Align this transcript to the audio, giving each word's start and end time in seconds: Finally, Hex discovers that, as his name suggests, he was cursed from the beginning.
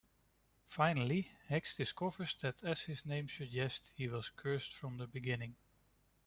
Finally, 0.65 1.29
Hex 1.47 1.77
discovers 1.77 2.33
that, 2.41 2.63
as 2.63 2.81
his 2.81 3.05
name 3.05 3.27
suggests, 3.29 3.91
he 3.95 4.07
was 4.07 4.31
cursed 4.35 4.73
from 4.73 4.97
the 4.97 5.05
beginning. 5.05 5.55